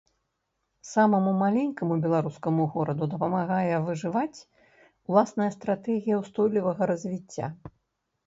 Самаму 0.91 1.31
маленькаму 1.41 1.97
беларускаму 2.05 2.63
гораду 2.77 3.07
дапамагае 3.13 3.75
выжываць 3.89 4.39
уласная 5.11 5.49
стратэгія 5.57 6.15
ўстойлівага 6.23 6.81
развіцця. 6.93 7.45